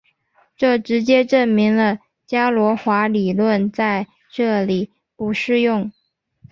[0.57, 5.91] 这直接证明了伽罗华理论在这里不适用。